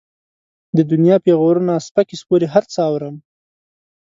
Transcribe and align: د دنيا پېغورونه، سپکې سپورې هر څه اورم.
د 0.77 0.79
دنيا 0.91 1.17
پېغورونه، 1.25 1.73
سپکې 1.87 2.15
سپورې 2.21 2.47
هر 2.53 2.63
څه 2.73 2.79
اورم. 2.89 3.15